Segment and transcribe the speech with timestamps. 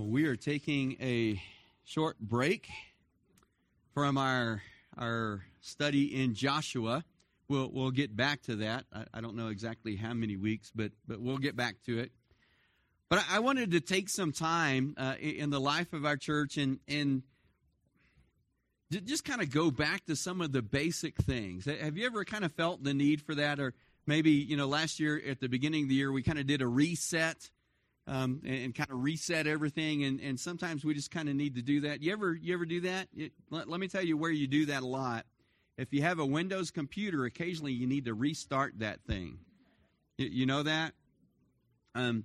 [0.00, 1.42] Well, we are taking a
[1.84, 2.70] short break
[3.92, 4.62] from our
[4.96, 7.04] our study in Joshua.
[7.48, 8.86] We'll we'll get back to that.
[8.94, 12.12] I, I don't know exactly how many weeks, but but we'll get back to it.
[13.10, 16.56] But I, I wanted to take some time uh, in the life of our church
[16.56, 17.22] and and
[18.90, 21.66] just kind of go back to some of the basic things.
[21.66, 23.74] Have you ever kind of felt the need for that, or
[24.06, 26.62] maybe you know last year at the beginning of the year we kind of did
[26.62, 27.50] a reset
[28.10, 30.02] um, and, and, kind of reset everything.
[30.02, 32.02] And, and sometimes we just kind of need to do that.
[32.02, 33.06] You ever you ever do that?
[33.16, 35.26] It, let, let, me tell you where you do that a lot.
[35.78, 39.38] If you have a Windows computer, occasionally you need to restart that thing.
[40.18, 40.92] You, you know that?
[41.94, 42.24] Um,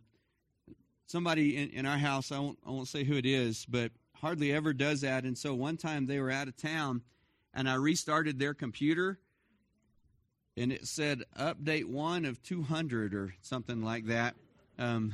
[1.06, 4.52] somebody in, in our house, I won't, I won't say who it is, but hardly
[4.52, 5.24] ever does that.
[5.24, 7.04] And so one time they were out of town,
[7.54, 9.20] and I restarted their computer,
[10.58, 14.36] and it said update one of 200 or something like that.
[14.80, 15.14] Um,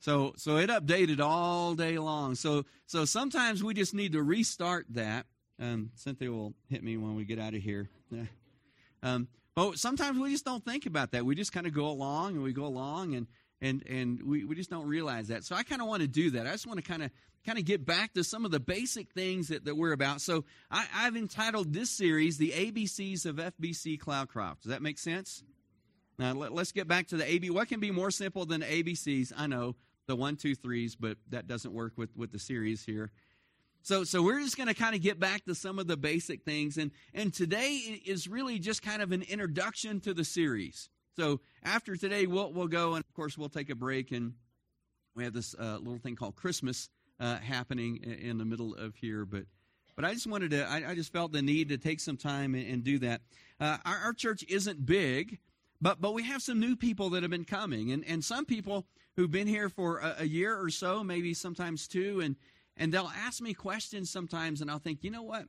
[0.00, 2.34] so so it updated all day long.
[2.34, 5.26] So so sometimes we just need to restart that.
[5.58, 7.88] Um, Cynthia will hit me when we get out of here.
[9.02, 11.24] um, but sometimes we just don't think about that.
[11.24, 13.26] We just kind of go along and we go along and
[13.60, 15.44] and and we, we just don't realize that.
[15.44, 16.46] So I kind of want to do that.
[16.46, 17.10] I just want to kind of
[17.46, 20.20] kind of get back to some of the basic things that, that we're about.
[20.20, 24.62] So I, I've entitled this series the ABCs of FBC Cloudcroft.
[24.62, 25.42] Does that make sense?
[26.18, 27.50] Now let, us get back to the AB.
[27.50, 29.32] What can be more simple than ABCs?
[29.36, 33.10] I know the one, two, threes, but that doesn't work with, with the series here.
[33.82, 36.42] So, so we're just going to kind of get back to some of the basic
[36.42, 36.76] things.
[36.76, 40.88] And, and today is really just kind of an introduction to the series.
[41.14, 44.10] So after today, we'll, we'll go, and of course, we'll take a break.
[44.10, 44.34] And
[45.14, 46.88] we have this uh, little thing called Christmas
[47.20, 49.24] uh, happening in the middle of here.
[49.24, 49.44] But,
[49.94, 52.54] but I just wanted to, I, I just felt the need to take some time
[52.54, 53.20] and, and do that.
[53.60, 55.38] Uh, our, our church isn't big,
[55.80, 57.92] but, but we have some new people that have been coming.
[57.92, 61.88] And, and some people, who've been here for a, a year or so, maybe sometimes
[61.88, 62.36] two, and
[62.78, 65.46] and they'll ask me questions sometimes, and I'll think, you know what?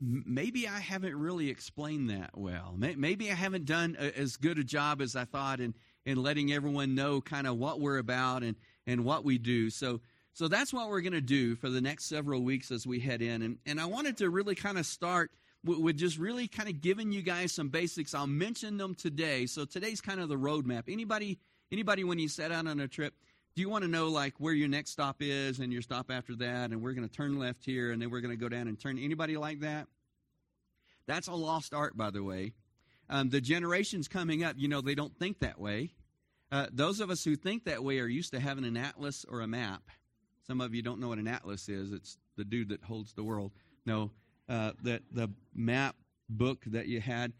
[0.00, 2.74] maybe I haven't really explained that well.
[2.76, 5.74] Maybe I haven't done a, as good a job as I thought in,
[6.04, 9.70] in letting everyone know kind of what we're about and, and what we do.
[9.70, 10.00] So,
[10.32, 13.22] so that's what we're going to do for the next several weeks as we head
[13.22, 13.42] in.
[13.42, 15.30] And, and I wanted to really kind of start
[15.66, 18.14] with, just really kind of giving you guys some basics.
[18.14, 19.46] I'll mention them today.
[19.46, 20.84] So today's kind of the roadmap.
[20.88, 21.38] Anybody
[21.72, 23.12] Anybody, when you set out on a trip,
[23.56, 26.36] do you want to know like where your next stop is and your stop after
[26.36, 28.68] that, and we're going to turn left here, and then we're going to go down
[28.68, 28.98] and turn?
[28.98, 29.88] Anybody like that?
[31.06, 32.52] That's a lost art, by the way.
[33.08, 35.90] Um, the generations coming up, you know, they don't think that way.
[36.52, 39.40] Uh, those of us who think that way are used to having an atlas or
[39.40, 39.82] a map.
[40.46, 41.92] Some of you don't know what an atlas is.
[41.92, 43.52] It's the dude that holds the world.
[43.84, 44.12] No,
[44.48, 45.96] uh, that the map
[46.28, 47.32] book that you had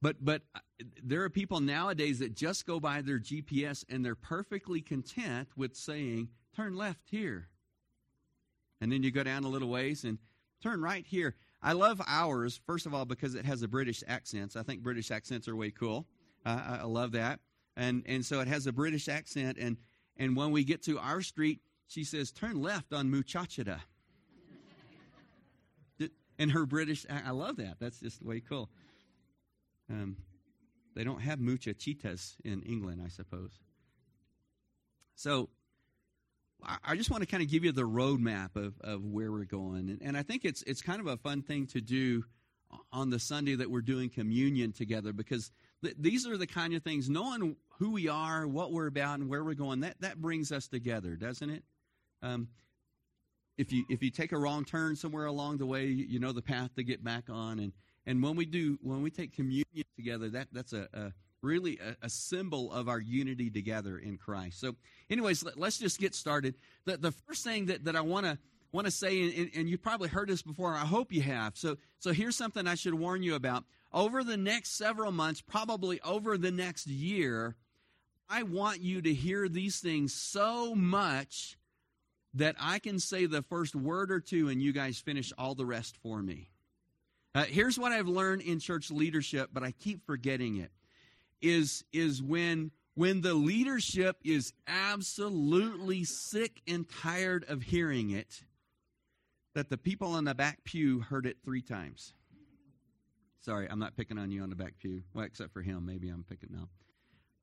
[0.00, 0.60] but but uh,
[1.02, 5.76] there are people nowadays that just go by their GPS and they're perfectly content with
[5.76, 7.48] saying turn left here.
[8.80, 10.18] And then you go down a little ways and
[10.62, 11.34] turn right here.
[11.60, 14.56] I love ours first of all because it has a British accent.
[14.56, 16.06] I think British accents are way cool.
[16.46, 17.40] Uh, I, I love that.
[17.76, 19.76] And and so it has a British accent and
[20.16, 23.80] and when we get to our street, she says turn left on Muchachada.
[26.38, 27.76] And her British I love that.
[27.80, 28.70] That's just way cool.
[29.90, 30.16] Um,
[30.94, 33.52] they don't have muchachitas in England, I suppose.
[35.14, 35.48] So
[36.84, 39.90] I just want to kind of give you the roadmap of, of where we're going.
[39.90, 42.24] And, and I think it's, it's kind of a fun thing to do
[42.92, 46.82] on the Sunday that we're doing communion together because th- these are the kind of
[46.82, 50.50] things, knowing who we are, what we're about, and where we're going, that, that brings
[50.50, 51.62] us together, doesn't it?
[52.22, 52.48] Um,
[53.58, 56.40] if you if you take a wrong turn somewhere along the way, you know the
[56.40, 57.58] path to get back on.
[57.58, 57.72] And
[58.06, 62.06] and when we do, when we take communion together, that, that's a, a really a,
[62.06, 64.60] a, symbol of our unity together in Christ.
[64.60, 64.76] So,
[65.10, 66.54] anyways, let, us just get started.
[66.86, 68.38] The, the first thing that, that I want to
[68.72, 71.56] want to say, and, and you've probably heard this before, I hope you have.
[71.56, 73.64] So, so here's something I should warn you about.
[73.92, 77.56] Over the next several months, probably over the next year,
[78.28, 81.58] I want you to hear these things so much
[82.38, 85.66] that I can say the first word or two and you guys finish all the
[85.66, 86.50] rest for me.
[87.34, 90.70] Uh, here's what I've learned in church leadership, but I keep forgetting it.
[91.40, 98.42] Is is when when the leadership is absolutely sick and tired of hearing it,
[99.54, 102.14] that the people in the back pew heard it three times.
[103.40, 105.02] Sorry, I'm not picking on you on the back pew.
[105.14, 106.68] Well, except for him, maybe I'm picking now.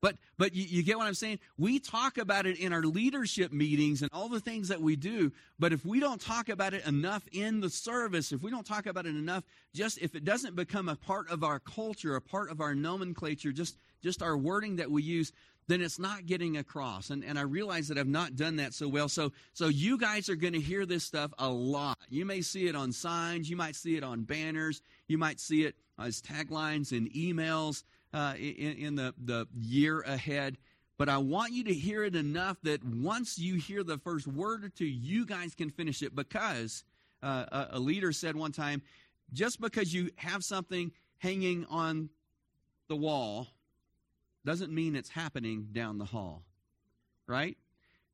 [0.01, 1.39] But but you, you, get what I'm saying?
[1.57, 5.31] We talk about it in our leadership meetings and all the things that we do,
[5.57, 8.86] but if we don't talk about it enough in the service, if we don't talk
[8.86, 9.44] about it enough,
[9.74, 13.51] just if it doesn't become a part of our culture, a part of our nomenclature,
[13.51, 15.31] just just our wording that we use,
[15.68, 17.09] then it's not getting across.
[17.09, 19.09] And, and I realize that I've not done that so well.
[19.09, 21.97] So, so you guys are going to hear this stuff a lot.
[22.09, 25.63] You may see it on signs, you might see it on banners, you might see
[25.63, 27.83] it as taglines in emails
[28.15, 30.57] uh, in, in the, the year ahead.
[30.97, 34.63] But I want you to hear it enough that once you hear the first word
[34.63, 36.85] or two, you guys can finish it because
[37.21, 38.81] uh, a, a leader said one time,
[39.33, 42.09] just because you have something hanging on
[42.88, 43.47] the wall
[44.45, 46.44] doesn't mean it's happening down the hall,
[47.27, 47.57] right?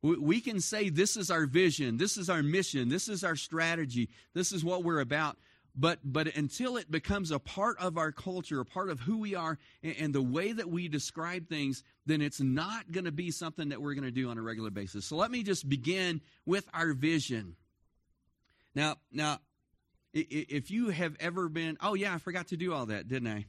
[0.02, 4.10] We can say this is our vision, this is our mission, this is our strategy,
[4.34, 5.38] this is what we're about.
[5.74, 9.36] But, but until it becomes a part of our culture, a part of who we
[9.36, 13.32] are, and, and the way that we describe things, then it's not going to be
[13.32, 15.06] something that we're going to do on a regular basis.
[15.06, 17.56] So let me just begin with our vision.
[18.76, 19.40] Now, now,
[20.14, 23.46] if you have ever been, oh yeah, I forgot to do all that, didn't I?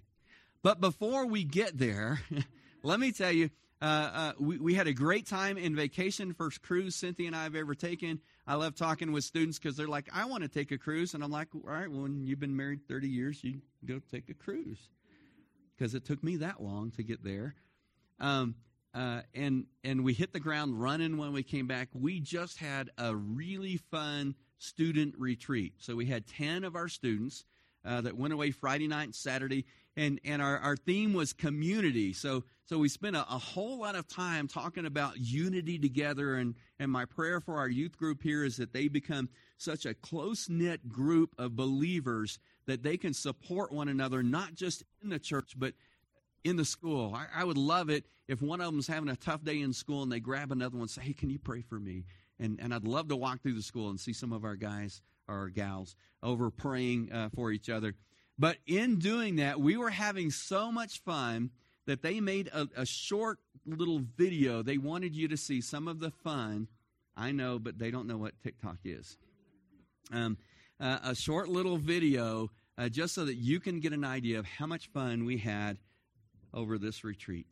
[0.62, 2.20] But before we get there,
[2.84, 3.50] let me tell you,
[3.82, 7.43] uh, uh, we, we had a great time in vacation, first cruise Cynthia and I
[7.43, 8.20] have ever taken.
[8.46, 11.14] I love talking with students because they're like, I want to take a cruise.
[11.14, 14.29] And I'm like, all right, well, when you've been married 30 years, you go take
[14.31, 14.88] a cruise.
[15.76, 17.56] Because it took me that long to get there.
[18.20, 18.55] Um,
[18.94, 21.88] uh, and and we hit the ground running when we came back.
[21.93, 25.73] We just had a really fun student retreat.
[25.79, 27.44] So we had 10 of our students
[27.84, 29.67] uh, that went away Friday night and Saturday.
[29.97, 32.12] And, and our, our theme was community.
[32.15, 36.37] So, so we spent a, a whole lot of time talking about unity together.
[36.37, 39.29] And, and my prayer for our youth group here is that they become
[39.59, 44.83] such a close knit group of believers that they can support one another, not just
[45.03, 45.75] in the church, but
[46.44, 47.15] in the school.
[47.15, 50.03] I, I, would love it if one of them's having a tough day in school
[50.03, 52.05] and they grab another one and say, Hey, can you pray for me?
[52.39, 55.03] And, and I'd love to walk through the school and see some of our guys
[55.29, 57.94] or our gals over praying uh, for each other.
[58.43, 61.50] But in doing that, we were having so much fun
[61.87, 64.65] that they made a, a short little video.
[64.65, 66.67] They wanted you to see some of the fun.
[67.17, 69.17] I know, but they don't know what TikTok is.
[70.11, 70.39] Um,
[70.81, 74.44] uh, a short little video uh, just so that you can get an idea of
[74.44, 75.79] how much fun we had
[76.53, 77.47] over this retreat.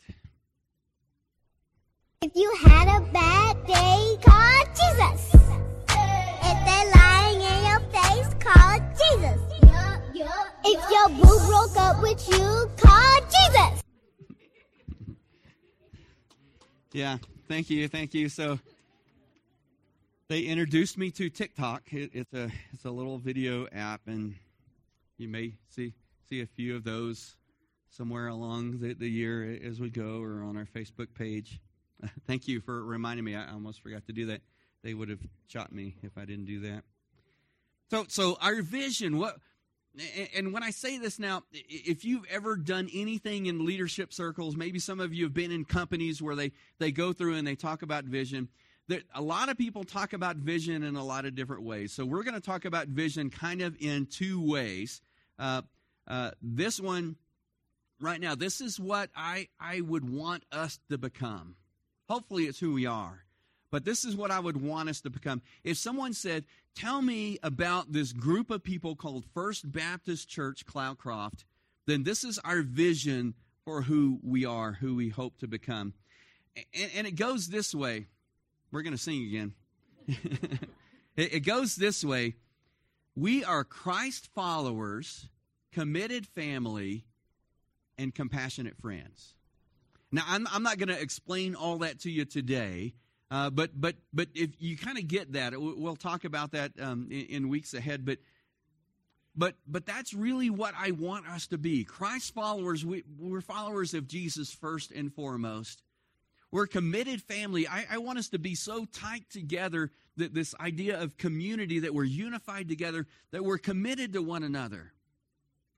[2.22, 5.34] If you had a bad day, call Jesus.
[5.36, 9.49] If they're lying in your face, call Jesus.
[10.22, 13.82] If your boo broke up with you, call Jesus.
[16.92, 17.16] yeah,
[17.48, 18.28] thank you, thank you.
[18.28, 18.58] So
[20.28, 21.92] they introduced me to TikTok.
[21.92, 24.34] It, it's a it's a little video app, and
[25.16, 25.94] you may see
[26.28, 27.36] see a few of those
[27.88, 31.60] somewhere along the, the year as we go, or on our Facebook page.
[32.26, 33.36] Thank you for reminding me.
[33.36, 34.42] I almost forgot to do that.
[34.82, 36.82] They would have shot me if I didn't do that.
[37.90, 39.18] So, so our vision.
[39.18, 39.38] What?
[40.36, 44.78] And when I say this now, if you've ever done anything in leadership circles, maybe
[44.78, 47.82] some of you have been in companies where they they go through and they talk
[47.82, 48.48] about vision.
[48.88, 51.92] That a lot of people talk about vision in a lot of different ways.
[51.92, 55.00] So we're going to talk about vision kind of in two ways.
[55.38, 55.62] Uh,
[56.06, 57.16] uh, this one
[58.00, 61.56] right now, this is what I I would want us to become.
[62.08, 63.24] Hopefully, it's who we are.
[63.70, 65.42] But this is what I would want us to become.
[65.62, 66.44] If someone said,
[66.74, 71.44] Tell me about this group of people called First Baptist Church Cloudcroft,
[71.86, 73.34] then this is our vision
[73.64, 75.94] for who we are, who we hope to become.
[76.72, 78.06] And, and it goes this way.
[78.70, 79.54] We're going to sing again.
[81.16, 82.34] it, it goes this way.
[83.16, 85.28] We are Christ followers,
[85.72, 87.04] committed family,
[87.98, 89.34] and compassionate friends.
[90.12, 92.94] Now, I'm, I'm not going to explain all that to you today,
[93.30, 97.06] uh, but but but if you kind of get that, we'll talk about that um,
[97.10, 98.04] in, in, weeks ahead.
[98.04, 98.18] But
[99.36, 101.84] but but that's really what I want us to be.
[101.84, 102.84] Christ followers.
[102.84, 105.82] We, we're followers of Jesus first and foremost.
[106.50, 107.68] We're a committed family.
[107.68, 111.94] I, I want us to be so tight together that this idea of community that
[111.94, 114.92] we're unified together, that we're committed to one another.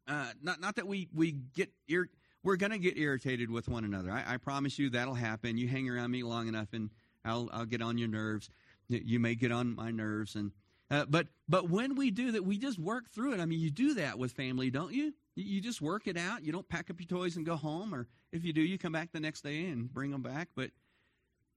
[0.09, 2.09] Uh, not not that we we get ir-
[2.43, 4.11] we're going to get irritated with one another.
[4.11, 5.57] I, I, promise you that'll happen.
[5.57, 6.91] You hang around me long enough, and
[7.25, 8.51] I'll I'll get on your nerves.
[8.89, 10.53] You may get on my nerves, and
[10.91, 13.41] uh, but but when we do that, we just work through it.
[13.41, 15.15] I mean, you do that with family, don't you?
[15.35, 16.45] You just work it out.
[16.45, 18.93] You don't pack up your toys and go home, or if you do, you come
[18.93, 20.49] back the next day and bring them back.
[20.55, 20.71] But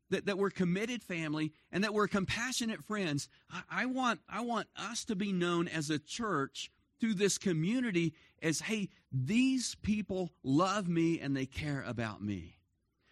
[0.09, 3.27] that, that we're committed family and that we're compassionate friends.
[3.51, 8.13] I, I want I want us to be known as a church through this community
[8.41, 12.54] as hey, these people love me and they care about me.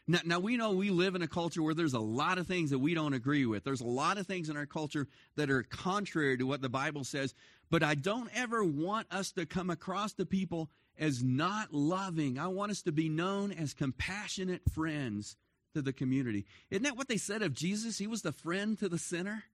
[0.06, 2.72] Now, now, we know we live in a culture where there's a lot of things
[2.72, 3.64] that we don't agree with.
[3.64, 5.08] There's a lot of things in our culture
[5.38, 7.34] that are contrary to what the Bible says.
[7.70, 10.70] But I don't ever want us to come across to people
[11.00, 12.38] as not loving.
[12.38, 15.38] I want us to be known as compassionate friends
[15.74, 16.46] to the community.
[16.70, 17.98] Isn't that what they said of Jesus?
[17.98, 19.46] He was the friend to the sinner.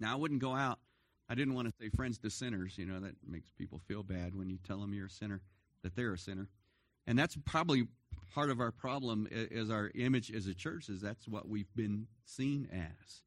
[0.00, 0.80] Now, I wouldn't go out.
[1.28, 2.76] I didn't want to say friends to sinners.
[2.76, 5.40] You know, that makes people feel bad when you tell them you're a sinner,
[5.82, 6.48] that they're a sinner.
[7.06, 7.86] And that's probably
[8.34, 12.06] part of our problem as our image as a church is that's what we've been
[12.24, 13.22] seen as.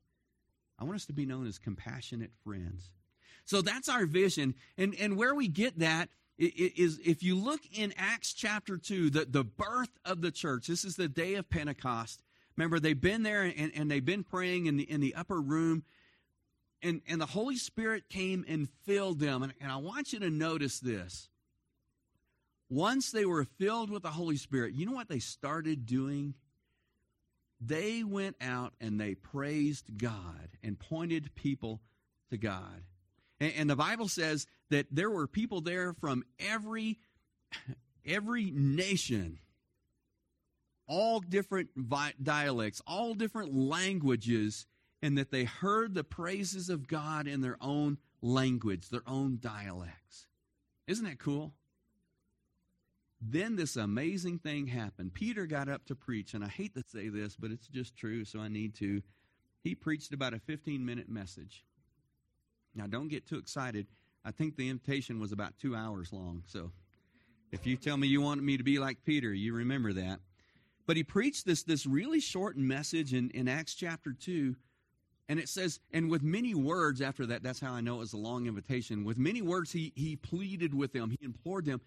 [0.80, 2.92] I want us to be known as compassionate friends.
[3.46, 4.56] So that's our vision.
[4.78, 9.26] And, and where we get that is if you look in Acts chapter 2, the,
[9.26, 12.22] the birth of the church, this is the day of Pentecost.
[12.56, 15.84] Remember, they've been there and, and they've been praying in the, in the upper room,
[16.82, 19.44] and, and the Holy Spirit came and filled them.
[19.44, 21.28] And, and I want you to notice this.
[22.70, 26.36] Once they were filled with the Holy Spirit, you know what they started doing?
[27.60, 31.82] They went out and they praised God and pointed people
[32.30, 32.84] to God.
[33.40, 37.00] And, and the Bible says that there were people there from every
[38.06, 39.40] every nation,
[40.88, 41.70] all different
[42.24, 44.68] dialects, all different languages,
[45.02, 50.28] and that they heard the praises of God in their own language, their own dialects.
[50.88, 51.54] Isn't that cool?
[53.22, 55.14] Then this amazing thing happened.
[55.14, 58.24] Peter got up to preach, and I hate to say this, but it's just true,
[58.24, 59.02] so I need to.
[59.62, 61.66] He preached about a 15 minute message.
[62.74, 63.88] Now, don't get too excited.
[64.24, 66.44] I think the invitation was about two hours long.
[66.46, 66.72] So
[67.52, 70.20] if you tell me you want me to be like Peter, you remember that.
[70.86, 74.56] But he preached this, this really short message in, in Acts chapter 2.
[75.30, 78.14] And it says, and with many words after that, that's how I know it was
[78.14, 79.04] a long invitation.
[79.04, 81.82] With many words, he, he pleaded with them, he implored them,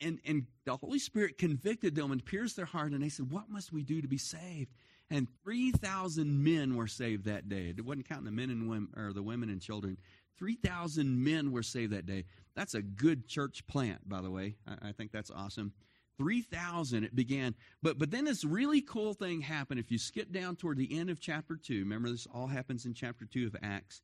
[0.00, 2.90] and, and the Holy Spirit convicted them and pierced their heart.
[2.90, 4.72] And they said, What must we do to be saved?
[5.08, 7.72] And 3,000 men were saved that day.
[7.76, 9.96] It wasn't counting the men and women, or the women and children.
[10.38, 12.24] 3,000 men were saved that day.
[12.56, 14.56] That's a good church plant, by the way.
[14.66, 15.72] I, I think that's awesome.
[16.20, 17.54] 3,000 it began.
[17.82, 19.80] But, but then this really cool thing happened.
[19.80, 22.92] If you skip down toward the end of chapter 2, remember this all happens in
[22.92, 24.02] chapter 2 of Acts.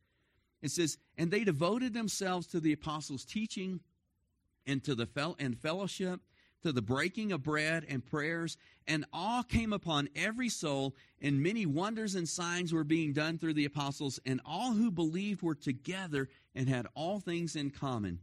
[0.62, 3.80] It says, And they devoted themselves to the apostles' teaching
[4.66, 6.22] and to the fel- and fellowship
[6.62, 8.56] to the breaking of bread and prayers,
[8.88, 13.54] and awe came upon every soul, and many wonders and signs were being done through
[13.54, 18.18] the apostles, and all who believed were together and had all things in common.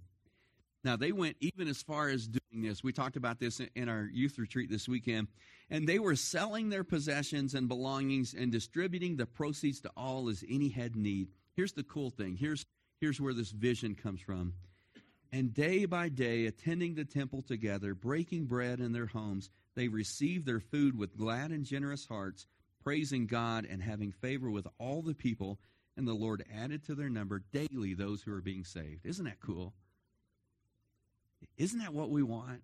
[0.84, 2.84] Now, they went even as far as doing this.
[2.84, 5.28] We talked about this in our youth retreat this weekend.
[5.70, 10.44] And they were selling their possessions and belongings and distributing the proceeds to all as
[10.50, 11.30] any had need.
[11.56, 12.36] Here's the cool thing.
[12.36, 12.66] Here's,
[13.00, 14.54] here's where this vision comes from
[15.34, 20.46] and day by day, attending the temple together, breaking bread in their homes, they received
[20.46, 22.46] their food with glad and generous hearts,
[22.84, 25.60] praising God and having favor with all the people.
[25.98, 29.08] And the Lord added to their number daily those who are being saved.
[29.08, 29.74] Isn't that cool?
[31.58, 32.62] Isn't that what we want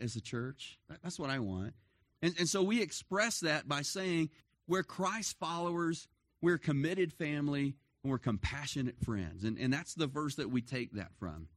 [0.00, 0.78] as a church?
[1.02, 1.74] That's what I want.
[2.22, 4.30] And, and so we express that by saying
[4.66, 6.08] we're Christ followers,
[6.42, 9.44] we're committed family, and we're compassionate friends.
[9.44, 11.48] And, and that's the verse that we take that from.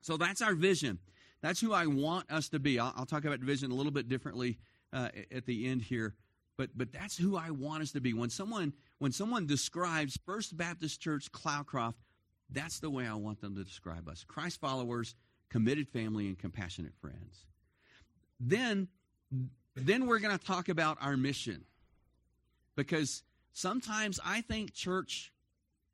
[0.00, 0.98] So that's our vision.
[1.42, 2.78] That's who I want us to be.
[2.78, 4.58] I'll, I'll talk about vision a little bit differently
[4.92, 6.14] uh, at the end here,
[6.56, 8.14] but but that's who I want us to be.
[8.14, 11.94] When someone when someone describes First Baptist Church Cloudcroft,
[12.48, 15.14] that's the way I want them to describe us: Christ followers,
[15.50, 17.46] committed family, and compassionate friends.
[18.40, 18.88] Then
[19.76, 21.64] then we're going to talk about our mission
[22.76, 23.22] because
[23.52, 25.32] sometimes I think church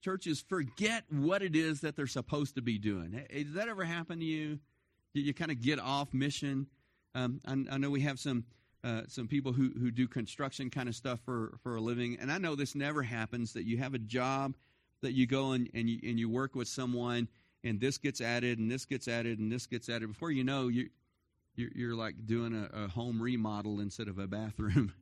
[0.03, 3.23] churches forget what it is that they're supposed to be doing.
[3.31, 4.59] Does that ever happen to you?
[5.13, 6.67] You, you kind of get off mission.
[7.15, 8.45] Um, I, I, know we have some
[8.83, 12.33] uh, some people who, who do construction kind of stuff for, for a living, and
[12.33, 13.53] I know this never happens.
[13.53, 14.55] That you have a job
[15.03, 17.29] that you go and, and you and you work with someone,
[17.63, 20.09] and this gets added, and this gets added, and this gets added.
[20.09, 20.91] Before you know, you
[21.57, 24.95] you're, like doing a, a home remodel instead of a bathroom.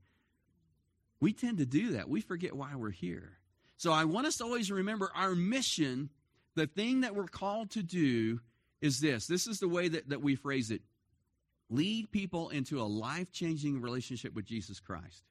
[1.20, 2.08] we tend to do that.
[2.08, 3.38] We forget why we're here.
[3.76, 6.10] So I want us to always remember our mission,
[6.56, 8.40] the thing that we're called to do
[8.80, 9.28] is this.
[9.28, 10.82] This is the way that, that we phrase it
[11.70, 15.22] lead people into a life changing relationship with Jesus Christ.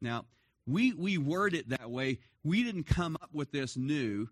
[0.00, 0.26] Now,
[0.66, 2.18] we, we word it that way.
[2.42, 4.28] We didn't come up with this new.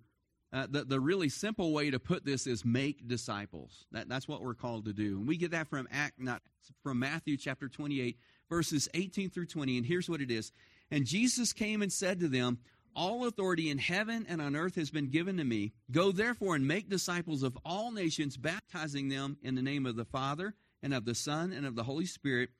[0.52, 3.86] Uh, the, the really simple way to put this is make disciples.
[3.92, 5.16] That, that's what we're called to do.
[5.18, 6.42] And we get that from Act, not
[6.82, 8.18] from Matthew chapter 28,
[8.50, 9.78] verses 18 through 20.
[9.78, 10.52] And here's what it is.
[10.90, 12.58] And Jesus came and said to them,
[12.94, 15.72] all authority in heaven and on earth has been given to me.
[15.90, 20.04] Go therefore and make disciples of all nations, baptizing them in the name of the
[20.04, 22.50] Father and of the Son and of the Holy Spirit,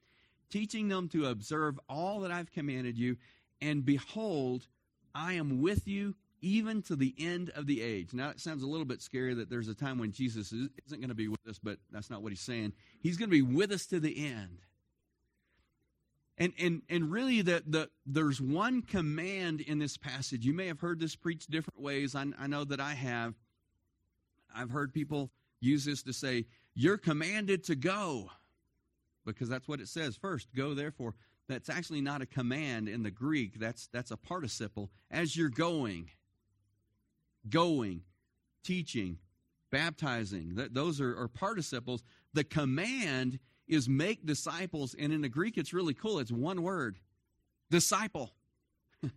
[0.51, 3.17] teaching them to observe all that I've commanded you.
[3.61, 4.67] And behold,
[5.15, 8.13] I am with you even to the end of the age.
[8.13, 11.09] Now, it sounds a little bit scary that there's a time when Jesus isn't going
[11.09, 12.73] to be with us, but that's not what he's saying.
[13.01, 14.59] He's going to be with us to the end.
[16.39, 20.45] And, and, and really, the, the, there's one command in this passage.
[20.45, 22.17] You may have heard this preached different ways.
[22.17, 23.35] I, I know that I have.
[24.55, 25.31] I've heard people
[25.61, 28.31] use this to say, You're commanded to go,
[29.25, 30.49] because that's what it says first.
[30.55, 31.15] Go, therefore.
[31.49, 34.91] That's actually not a command in the Greek, that's, that's a participle.
[35.11, 36.09] As you're going
[37.49, 38.03] going,
[38.65, 39.19] teaching,
[39.71, 40.55] baptizing.
[40.71, 42.03] those are, are participles.
[42.35, 46.19] The command is make disciples, and in the Greek, it's really cool.
[46.19, 46.99] It's one word
[47.71, 48.33] disciple.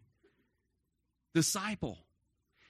[1.33, 1.99] disciple.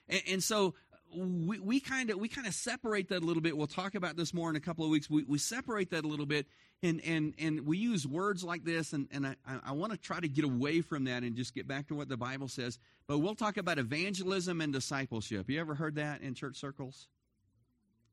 [0.07, 0.75] And, and, so
[1.15, 3.57] we kind of we kind of separate that a little bit.
[3.57, 5.09] We'll talk about this more in a couple of weeks.
[5.09, 6.47] We, we separate that a little bit,
[6.83, 10.19] and and and we use words like this, and and I, I want to try
[10.19, 12.79] to get away from that and just get back to what the Bible says.
[13.07, 15.49] But we'll talk about evangelism and discipleship.
[15.49, 17.07] You ever heard that in church circles?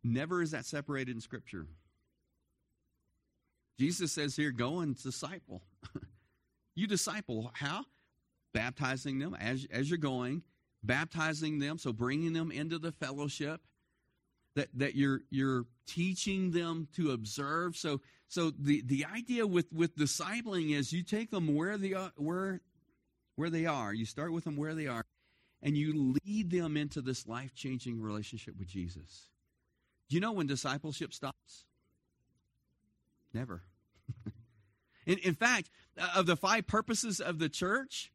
[0.05, 1.67] Never is that separated in Scripture.
[3.79, 5.63] Jesus says here, "Go and disciple."
[6.75, 7.85] you disciple how?
[8.55, 10.43] Baptizing them as as you're going
[10.83, 13.61] baptizing them, so bringing them into the fellowship,
[14.55, 17.77] that, that you're, you're teaching them to observe.
[17.77, 22.13] So, so the, the idea with, with discipling is you take them where they, are,
[22.17, 22.61] where,
[23.37, 25.05] where they are, you start with them where they are,
[25.63, 29.29] and you lead them into this life changing relationship with Jesus.
[30.09, 31.65] Do you know when discipleship stops?
[33.33, 33.63] Never.
[35.07, 38.13] in, in fact, uh, of the five purposes of the church,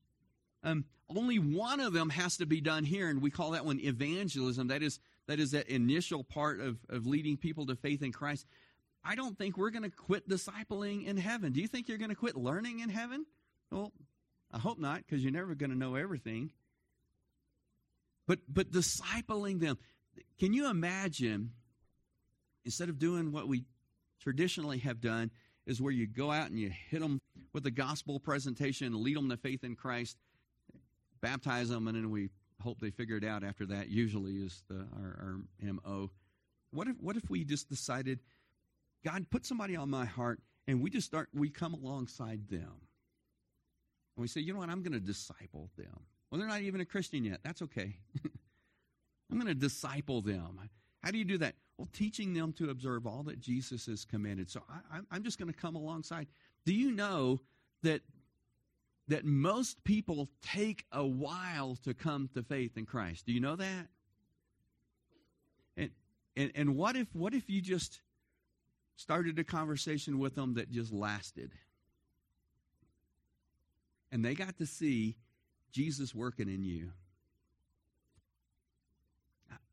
[0.64, 3.80] um, only one of them has to be done here, and we call that one
[3.80, 4.68] evangelism.
[4.68, 8.46] That is that is that initial part of, of leading people to faith in Christ.
[9.04, 11.54] I don't think we're going to quit discipling in heaven.
[11.54, 13.26] Do you think you're going to quit learning in heaven?
[13.72, 13.94] Well,
[14.52, 16.52] I hope not, because you're never going to know everything.
[18.28, 19.78] But but discipling them.
[20.40, 21.52] Can you imagine
[22.66, 23.64] instead of doing what we
[24.20, 25.32] traditionally have done
[25.66, 27.22] is where you go out and you hit them
[27.54, 30.18] with the gospel presentation lead them to faith in Christ
[31.22, 32.30] baptize them, and then we
[32.62, 33.90] hope they figure it out after that.
[33.90, 36.10] Usually is the our, our mo.
[36.72, 38.20] What if what if we just decided,
[39.06, 42.82] God, put somebody on my heart, and we just start we come alongside them,
[44.16, 46.00] and we say, you know what, I'm going to disciple them.
[46.30, 47.40] Well, they're not even a Christian yet.
[47.44, 47.96] That's okay.
[49.32, 50.60] I'm going to disciple them.
[51.02, 51.56] How do you do that?
[51.78, 54.50] Well, teaching them to observe all that Jesus has commanded.
[54.50, 56.28] So I, I'm just going to come alongside.
[56.66, 57.40] Do you know
[57.84, 58.02] that
[59.08, 63.26] that most people take a while to come to faith in Christ.
[63.26, 63.88] Do you know that?
[65.76, 65.92] And
[66.36, 68.02] and, and what if what if you just
[68.96, 71.52] started a conversation with them that just lasted?
[74.12, 75.18] And they got to see
[75.72, 76.92] Jesus working in you.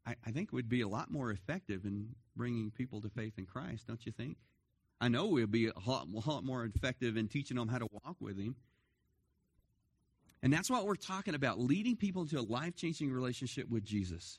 [0.07, 3.47] I, I think would be a lot more effective in bringing people to faith in
[3.47, 4.37] Christ, don't you think?
[5.01, 7.89] I know we'll be a lot, a lot more effective in teaching them how to
[7.91, 8.57] walk with Him.
[10.45, 14.39] And that's what we're talking about leading people into a life changing relationship with Jesus.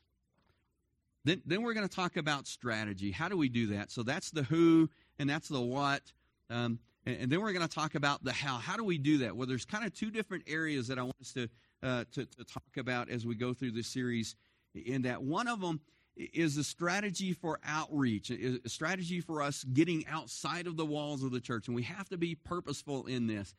[1.23, 3.09] Then, then we're going to talk about strategy.
[3.09, 3.91] How do we do that?
[3.91, 4.87] So that's the who
[5.17, 6.03] and that's the what.
[6.51, 8.57] Um, and, and, then we're going to talk about the how.
[8.57, 9.35] How do we do that?
[9.35, 11.49] Well, there's kind of two different areas that I want us to,
[11.81, 14.35] uh, to, to talk about as we go through this series.
[14.75, 15.81] In that one of them
[16.15, 21.31] is a strategy for outreach, a strategy for us getting outside of the walls of
[21.31, 21.65] the church.
[21.65, 23.55] And we have to be purposeful in this.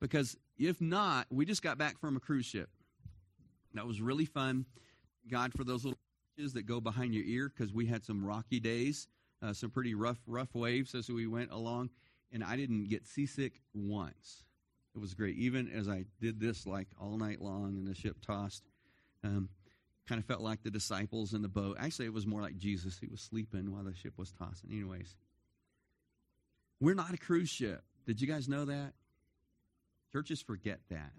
[0.00, 2.68] Because if not, we just got back from a cruise ship.
[3.74, 4.66] That was really fun.
[5.30, 5.98] God for those little
[6.38, 9.08] that go behind your ear because we had some rocky days,
[9.42, 11.90] uh, some pretty rough, rough waves as we went along,
[12.32, 14.44] and I didn't get seasick once.
[14.94, 15.36] It was great.
[15.36, 18.62] Even as I did this like all night long and the ship tossed,
[19.24, 19.48] um,
[20.08, 21.76] kind of felt like the disciples in the boat.
[21.78, 22.98] Actually, it was more like Jesus.
[22.98, 24.70] He was sleeping while the ship was tossing.
[24.70, 25.16] Anyways,
[26.80, 27.82] we're not a cruise ship.
[28.06, 28.92] Did you guys know that?
[30.12, 31.12] Churches forget that.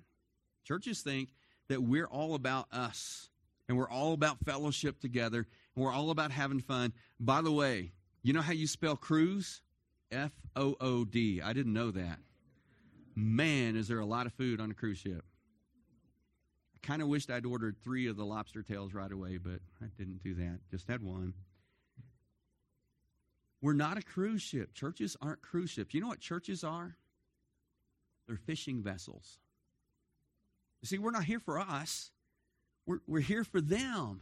[0.64, 1.30] Churches think
[1.68, 3.30] that we're all about us
[3.68, 6.94] and we're all about fellowship together and we're all about having fun.
[7.20, 7.92] By the way,
[8.24, 9.62] you know how you spell cruise?
[10.12, 11.42] F O O D.
[11.42, 12.20] I didn't know that.
[13.16, 15.24] Man, is there a lot of food on a cruise ship.
[16.76, 19.88] I kind of wished I'd ordered three of the lobster tails right away, but I
[19.98, 20.60] didn't do that.
[20.72, 21.34] Just had one.
[23.62, 24.74] We're not a cruise ship.
[24.74, 25.94] Churches aren't cruise ships.
[25.94, 26.96] You know what churches are?
[28.30, 29.40] They're fishing vessels.
[30.84, 32.12] You see, we're not here for us,
[32.86, 34.22] we're, we're here for them.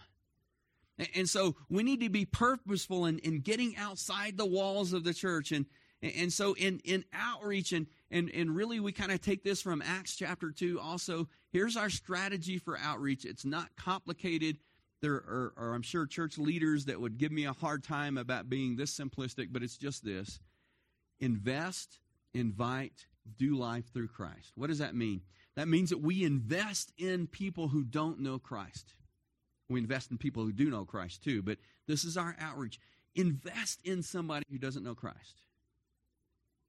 [0.97, 5.03] And, and so we need to be purposeful in, in getting outside the walls of
[5.03, 5.51] the church.
[5.51, 5.65] And,
[6.01, 9.81] and so in, in outreach, and, and, and really we kind of take this from
[9.81, 11.27] Acts chapter 2 also.
[11.51, 13.25] Here's our strategy for outreach.
[13.25, 14.57] It's not complicated.
[15.01, 18.47] there are, are, I'm sure, church leaders that would give me a hard time about
[18.47, 20.39] being this simplistic, but it's just this
[21.19, 21.99] invest,
[22.33, 23.05] invite,
[23.37, 24.53] do life through Christ.
[24.55, 25.21] What does that mean?
[25.55, 28.93] That means that we invest in people who don't know Christ.
[29.69, 32.79] We invest in people who do know Christ too, but this is our outreach.
[33.15, 35.41] Invest in somebody who doesn't know Christ.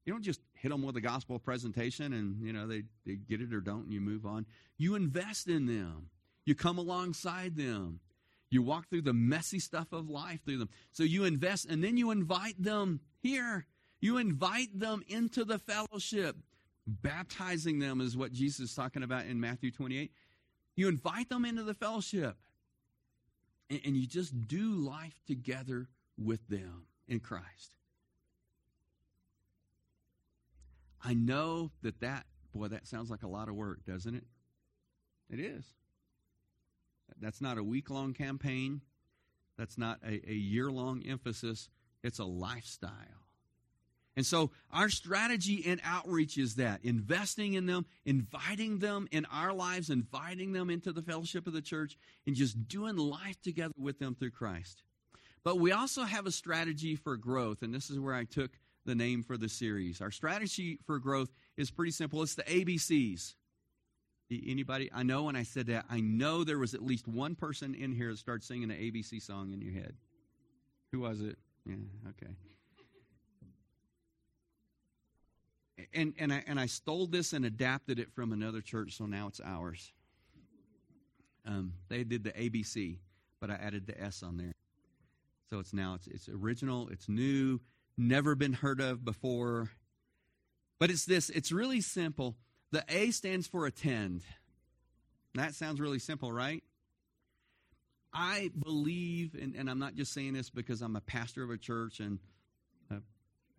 [0.05, 3.43] You don't just hit them with a gospel presentation and, you know, they, they get
[3.43, 4.47] it or don't and you move on.
[4.79, 6.09] You invest in them.
[6.47, 8.01] You come alongside them.
[8.51, 10.71] You walk through the messy stuff of life through them.
[10.93, 13.67] So you invest and then you invite them here.
[14.01, 16.37] You invite them into the fellowship.
[16.87, 20.13] Baptizing them is what Jesus is talking about in Matthew 28.
[20.77, 22.37] You invite them into the fellowship
[23.69, 27.75] and, and you just do life together with them in Christ.
[31.05, 34.25] I know that that, boy, that sounds like a lot of work, doesn't it?
[35.31, 35.65] It is.
[37.21, 38.81] That's not a week long campaign.
[39.57, 41.69] That's not a, a year long emphasis.
[42.03, 43.28] It's a lifestyle.
[44.19, 49.53] And so our strategy in outreach is that investing in them, inviting them in our
[49.53, 54.01] lives, inviting them into the fellowship of the church, and just doing life together with
[54.01, 54.83] them through Christ.
[55.45, 58.51] But we also have a strategy for growth, and this is where I took
[58.85, 60.01] the name for the series.
[60.01, 62.21] Our strategy for growth is pretty simple.
[62.25, 63.37] It's the ABCs.
[64.33, 64.91] Anybody?
[64.93, 67.93] I know when I said that, I know there was at least one person in
[67.93, 69.95] here that started singing an ABC song in your head.
[70.91, 71.39] Who was it?
[71.65, 71.77] Yeah,
[72.09, 72.33] okay.
[75.95, 79.29] And and I and I stole this and adapted it from another church, so now
[79.29, 79.93] it's ours.
[81.47, 82.99] Um, they did the ABC,
[83.41, 84.53] but I added the S on there,
[85.51, 87.61] so it's now it's it's original, it's new,
[87.97, 89.71] never been heard of before.
[90.81, 91.31] But it's this.
[91.31, 92.37] It's really simple
[92.71, 94.23] the A stands for attend.
[95.35, 96.63] That sounds really simple, right?
[98.13, 101.59] I believe, and, and, I'm not just saying this because I'm a pastor of a
[101.59, 102.19] church and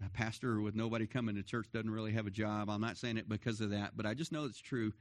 [0.05, 2.69] a, pastor with nobody coming to church doesn't really have a job.
[2.69, 4.93] I'm not saying it because of that, but I just know it's true.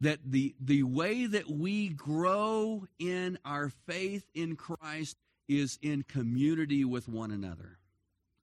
[0.00, 5.16] That the, the way that we grow in our faith in Christ
[5.48, 7.78] is in community with one another.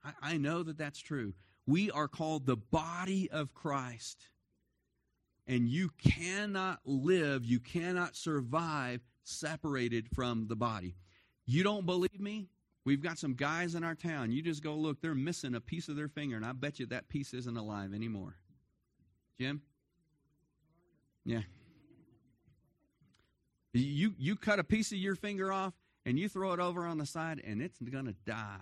[0.04, 1.34] I, I know that that's true.
[1.66, 4.24] We are called the body of Christ.
[5.48, 10.96] And you cannot live, you cannot survive separated from the body.
[11.46, 12.50] You don't believe me?
[12.86, 14.32] We've got some guys in our town.
[14.32, 16.86] You just go look, they're missing a piece of their finger, and I bet you
[16.88, 18.36] that piece isn't alive anymore.
[19.40, 19.62] Jim?
[21.26, 21.42] Yeah.
[23.74, 25.74] You you cut a piece of your finger off
[26.06, 28.58] and you throw it over on the side and it's going to die.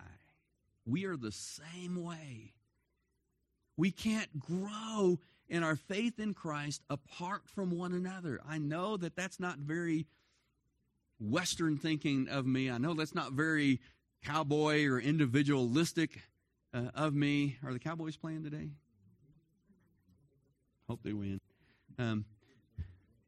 [0.86, 2.54] We are the same way.
[3.78, 8.42] We can't grow in our faith in Christ apart from one another.
[8.48, 10.08] I know that that's not very
[11.20, 12.70] Western thinking of me.
[12.70, 13.80] I know that's not very
[14.28, 16.22] cowboy or individualistic
[16.74, 17.58] uh, of me.
[17.63, 18.70] Are the Cowboys playing today?
[20.90, 21.40] Hope they win.
[21.98, 22.26] Um,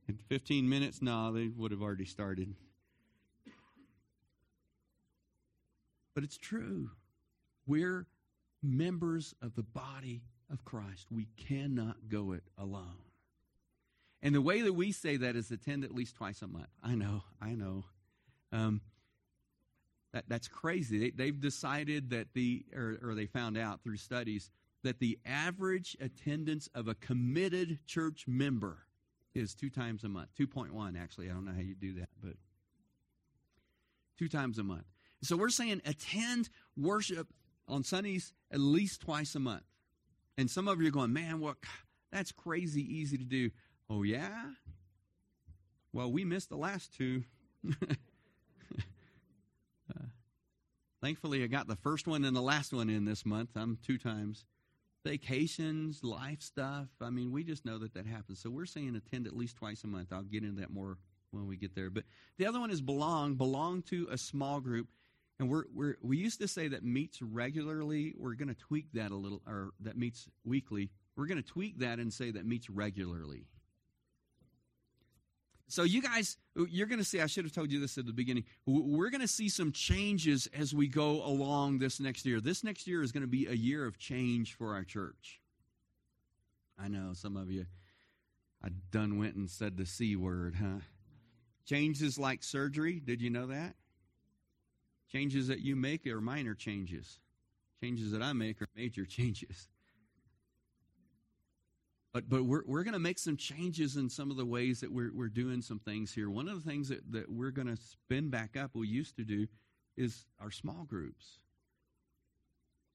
[0.07, 2.53] in 15 minutes, no, they would have already started.
[6.13, 6.89] But it's true.
[7.65, 8.05] We're
[8.61, 11.07] members of the body of Christ.
[11.11, 12.97] We cannot go it alone.
[14.21, 16.67] And the way that we say that is attend at least twice a month.
[16.83, 17.85] I know, I know.
[18.51, 18.81] Um,
[20.13, 21.11] that, that's crazy.
[21.15, 24.49] They, have decided that the, or, or they found out through studies,
[24.83, 28.79] that the average attendance of a committed church member
[29.35, 30.29] is two times a month.
[30.39, 31.29] 2.1, actually.
[31.29, 32.33] I don't know how you do that, but
[34.17, 34.85] two times a month.
[35.21, 37.27] So we're saying attend worship
[37.67, 39.63] on Sundays at least twice a month.
[40.37, 41.57] And some of you are going, man, what?
[42.11, 43.51] That's crazy easy to do.
[43.89, 44.51] Oh, yeah?
[45.93, 47.23] Well, we missed the last two.
[51.01, 53.51] thankfully, I got the first one and the last one in this month.
[53.55, 54.45] I'm two times.
[55.05, 56.87] Vacations, life stuff.
[57.01, 58.41] I mean, we just know that that happens.
[58.41, 60.11] So we're saying attend at least twice a month.
[60.11, 60.97] I'll get into that more
[61.31, 61.89] when we get there.
[61.89, 62.03] But
[62.37, 63.35] the other one is belong.
[63.35, 64.87] Belong to a small group.
[65.39, 68.13] And we're, we're, we used to say that meets regularly.
[68.17, 70.89] We're going to tweak that a little, or that meets weekly.
[71.15, 73.45] We're going to tweak that and say that meets regularly.
[75.69, 78.11] So, you guys, you're going to see, I should have told you this at the
[78.11, 78.43] beginning.
[78.65, 82.41] We're going to see some changes as we go along this next year.
[82.41, 85.39] This next year is going to be a year of change for our church.
[86.77, 87.67] I know some of you,
[88.63, 90.79] I done went and said the C word, huh?
[91.65, 92.99] Changes like surgery.
[92.99, 93.75] Did you know that?
[95.11, 97.19] Changes that you make are minor changes.
[97.79, 99.67] Changes that I make are major changes.
[102.13, 104.91] But but we're we're going to make some changes in some of the ways that
[104.91, 106.29] we're we're doing some things here.
[106.29, 109.23] One of the things that that we're going to spin back up we used to
[109.23, 109.47] do
[109.95, 111.39] is our small groups.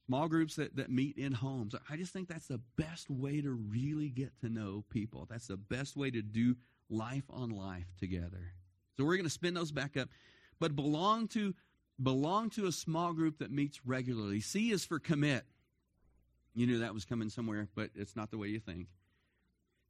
[0.07, 1.75] Small groups that, that meet in homes.
[1.89, 5.27] I just think that's the best way to really get to know people.
[5.31, 6.57] That's the best way to do
[6.91, 8.53] life on life together.
[8.97, 10.11] So we're going to spin those back up,
[10.61, 11.55] but belong to
[12.03, 14.41] belong to a small group that meets regularly.
[14.41, 15.45] C is for commit.
[16.55, 18.89] You knew that was coming somewhere, but it's not the way you think.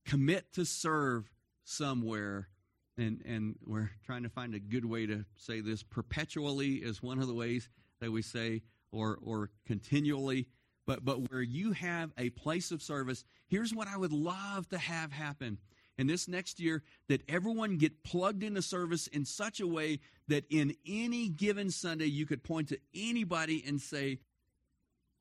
[0.07, 1.31] Commit to serve
[1.65, 2.49] somewhere
[2.97, 5.83] and and we're trying to find a good way to say this.
[5.83, 7.69] Perpetually is one of the ways
[8.01, 8.63] that we say
[8.93, 10.47] or or continually.
[10.87, 14.77] But but where you have a place of service here's what i would love to
[14.77, 15.57] have happen
[15.97, 20.45] in this next year that everyone get plugged into service in such a way that
[20.51, 24.19] in any given sunday you could point to anybody and say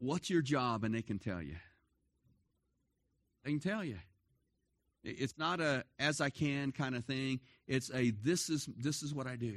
[0.03, 0.83] what's your job?
[0.83, 1.55] And they can tell you.
[3.43, 3.97] They can tell you
[5.03, 7.39] it's not a as I can kind of thing.
[7.67, 9.55] It's a this is this is what I do.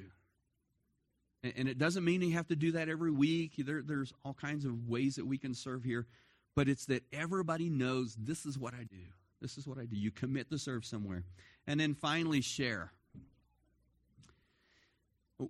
[1.42, 3.54] And, and it doesn't mean you have to do that every week.
[3.58, 6.06] There, there's all kinds of ways that we can serve here,
[6.54, 9.04] but it's that everybody knows this is what I do.
[9.40, 9.96] This is what I do.
[9.96, 11.24] You commit to serve somewhere.
[11.66, 12.92] And then finally, share.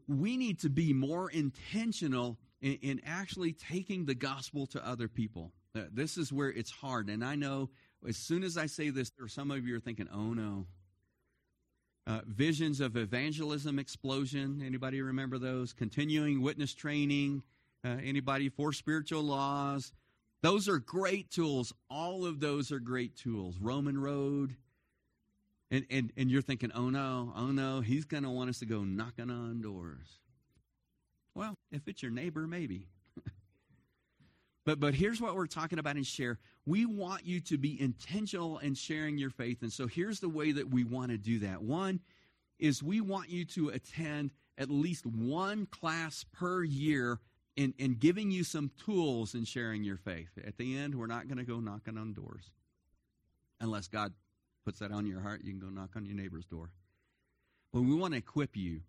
[0.08, 5.52] We need to be more intentional in, in actually taking the gospel to other people.
[5.76, 7.08] Uh, this is where it's hard.
[7.08, 7.70] And I know
[8.06, 10.66] as soon as I say this, there are some of you are thinking, oh no.
[12.06, 14.62] Uh, visions of evangelism explosion.
[14.64, 15.72] Anybody remember those?
[15.72, 17.42] Continuing witness training.
[17.84, 19.92] Uh, anybody four spiritual laws?
[20.42, 21.72] Those are great tools.
[21.90, 23.56] All of those are great tools.
[23.60, 24.54] Roman Road.
[25.72, 28.66] And, and, and you're thinking, oh no, oh no, he's going to want us to
[28.66, 30.20] go knocking on doors.
[31.34, 32.86] Well, if it's your neighbor, maybe.
[34.66, 36.38] But but here's what we're talking about and share.
[36.66, 39.62] We want you to be intentional in sharing your faith.
[39.62, 41.62] And so here's the way that we want to do that.
[41.62, 42.00] One
[42.58, 47.20] is we want you to attend at least one class per year
[47.56, 50.30] in, in giving you some tools in sharing your faith.
[50.44, 52.50] At the end, we're not going to go knocking on doors.
[53.60, 54.12] Unless God
[54.64, 56.70] puts that on your heart, you can go knock on your neighbor's door.
[57.72, 58.80] But we want to equip you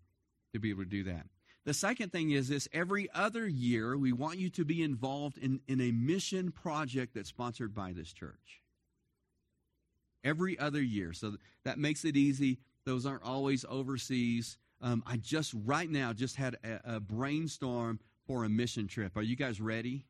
[0.53, 1.27] to be able to do that.
[1.67, 5.60] The second thing is this every other year, we want you to be involved in,
[5.67, 8.62] in a mission project that's sponsored by this church.
[10.23, 11.12] Every other year.
[11.12, 12.60] So that makes it easy.
[12.86, 14.58] Those aren't always overseas.
[14.82, 19.17] Um, I just, right now, just had a, a brainstorm for a mission trip.
[19.17, 20.06] Are you guys ready?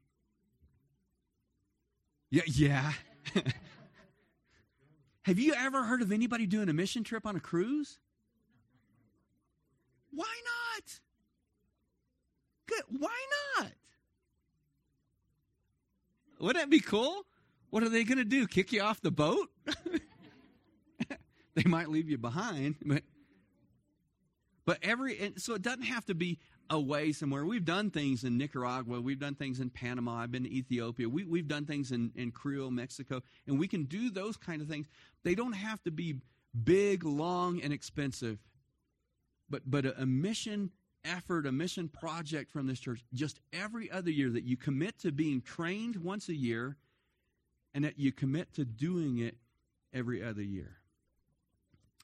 [2.30, 2.92] Yeah, yeah.
[5.24, 7.98] Have you ever heard of anybody doing a mission trip on a cruise?
[10.12, 11.00] Why not?
[12.68, 12.84] Good.
[13.00, 13.16] Why
[13.58, 13.72] not?
[16.40, 17.26] Wouldn't that be cool?
[17.70, 18.48] What are they going to do?
[18.48, 19.50] Kick you off the boat?
[21.56, 23.04] they might leave you behind, but
[24.66, 27.46] but every so it doesn't have to be away somewhere.
[27.46, 29.00] We've done things in Nicaragua.
[29.02, 30.18] We've done things in Panama.
[30.18, 31.08] I've been to Ethiopia.
[31.08, 33.22] We, we've done things in, in Creole, Mexico.
[33.48, 34.88] And we can do those kind of things.
[35.24, 36.16] They don't have to be
[36.64, 38.40] big, long, and expensive.
[39.50, 40.72] But, but a, a mission
[41.08, 45.12] effort, a mission project from this church just every other year that you commit to
[45.12, 46.78] being trained once a year
[47.74, 49.38] and that you commit to doing it
[49.94, 50.78] every other year.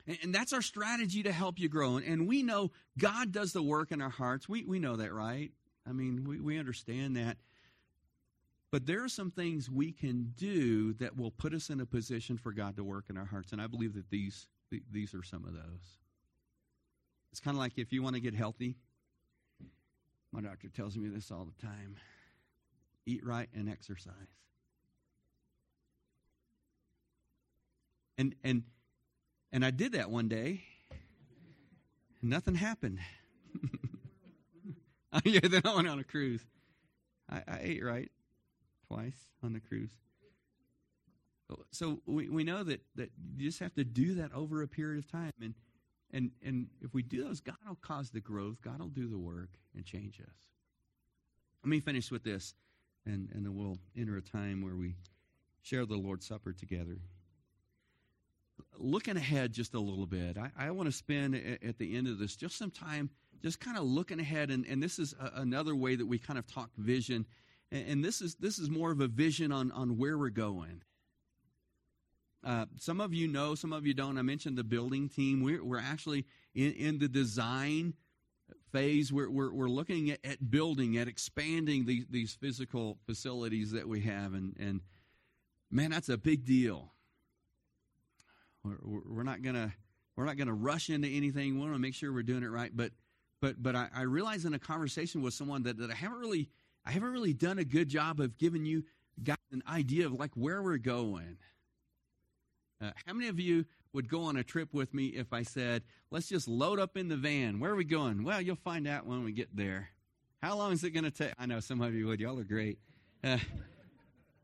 [0.08, 1.98] And, and that's our strategy to help you grow.
[1.98, 4.50] And, and, we know God does the work in our hearts.
[4.50, 5.52] We, we know that, right?
[5.88, 7.38] I mean, we, we understand that.
[8.72, 12.38] But there are some things we can do that will put us in a position
[12.38, 13.52] for God to work in our hearts.
[13.52, 14.48] And I believe that these,
[14.92, 16.00] these are some of those.
[17.32, 18.78] It's kind of like if you want to get healthy,
[20.34, 21.96] my doctor tells me this all the time
[23.06, 24.14] eat right and exercise.
[28.18, 28.64] And and
[29.52, 30.64] and I did that one day.
[32.22, 33.00] Nothing happened.
[35.26, 36.44] yeah, then I went on a cruise.
[37.30, 38.10] I, I ate right
[38.88, 39.92] twice on the cruise.
[41.72, 45.04] So we, we know that, that you just have to do that over a period
[45.04, 45.32] of time.
[45.42, 45.54] And
[46.14, 49.18] and, and if we do those, God will cause the growth, God will do the
[49.18, 50.36] work and change us.
[51.64, 52.54] Let me finish with this,
[53.06, 54.96] and, and then we'll enter a time where we
[55.62, 56.98] share the Lord's Supper together.
[58.78, 62.20] Looking ahead just a little bit, I, I want to spend at the end of
[62.20, 63.10] this just some time
[63.42, 66.40] just kind of looking ahead, and, and this is a, another way that we kind
[66.40, 67.26] of talk vision,
[67.72, 70.82] and, and this is this is more of a vision on, on where we're going.
[72.44, 74.18] Uh, some of you know, some of you don't.
[74.18, 75.42] I mentioned the building team.
[75.42, 77.94] We're, we're actually in, in the design
[78.72, 79.14] phase.
[79.14, 84.02] We're, we're, we're looking at, at, building, at expanding these, these physical facilities that we
[84.02, 84.34] have.
[84.34, 84.82] And, and
[85.72, 86.92] man, that's a big deal.
[88.64, 89.74] We're, we're not gonna
[90.16, 91.56] we're not gonna rush into anything.
[91.56, 92.72] We want to make sure we're doing it right.
[92.74, 92.92] But
[93.42, 96.50] but but I, I realize in a conversation with someone that, that I haven't really
[96.86, 98.84] I haven't really done a good job of giving you
[99.22, 101.38] guys an idea of like where we're going.
[102.84, 105.84] Uh, how many of you would go on a trip with me if I said,
[106.12, 107.60] let's just load up in the van?
[107.60, 108.24] Where are we going?
[108.24, 109.90] Well, you'll find out when we get there.
[110.42, 111.34] How long is it going to take?
[111.40, 112.20] I know some of you would.
[112.20, 112.80] Y'all are great.
[113.24, 113.38] Uh,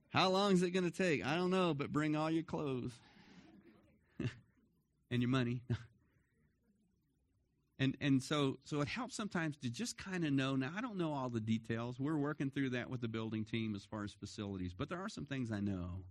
[0.10, 1.26] how long is it going to take?
[1.26, 2.94] I don't know, but bring all your clothes
[5.12, 5.62] and your money.
[7.80, 10.56] and and so so it helps sometimes to just kind of know.
[10.56, 12.00] Now I don't know all the details.
[12.00, 15.10] We're working through that with the building team as far as facilities, but there are
[15.10, 16.04] some things I know,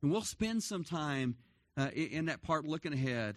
[0.00, 1.34] and we'll spend some time
[1.78, 3.36] uh, in that part looking ahead.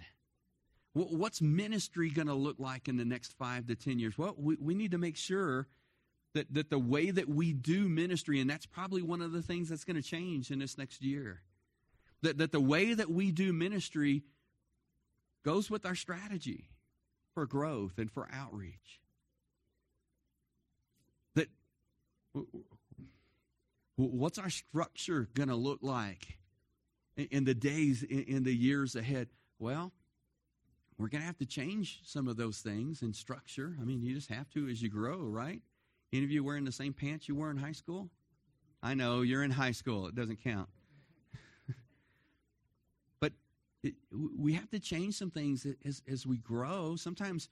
[0.94, 4.18] What's ministry going to look like in the next five to ten years?
[4.18, 5.68] Well, we, we need to make sure
[6.34, 9.70] that, that the way that we do ministry, and that's probably one of the things
[9.70, 11.44] that's going to change in this next year,
[12.24, 14.24] that, that the way that we do ministry
[15.46, 16.66] goes with our strategy
[17.34, 19.00] for growth and for outreach.
[21.36, 21.48] That
[23.96, 26.38] what's our structure going to look like
[27.30, 29.28] in the days, in the years ahead?
[29.60, 29.92] Well,
[30.98, 33.76] we're going to have to change some of those things in structure.
[33.82, 35.62] I mean, you just have to as you grow, right?
[36.14, 38.10] Any of you wearing the same pants you wore in high school?
[38.84, 40.70] I know you're in high school, it doesn't count.
[43.20, 43.32] but
[43.84, 43.96] it,
[44.38, 46.96] we have to change some things as, as we grow.
[46.96, 47.50] Sometimes,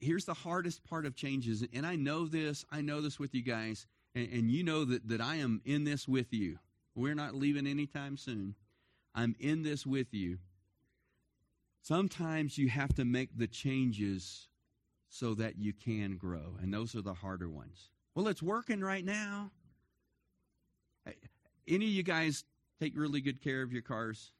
[0.00, 3.42] here's the hardest part of changes, and I know this, I know this with you
[3.42, 6.58] guys, and, and you know that, that I am in this with you.
[6.94, 8.54] We're not leaving anytime soon.
[9.14, 10.38] I'm in this with you.
[11.82, 14.48] Sometimes you have to make the changes
[15.08, 17.88] so that you can grow, and those are the harder ones.
[18.14, 19.50] Well, it's working right now.
[21.66, 22.44] Any of you guys
[22.80, 24.32] take really good care of your cars?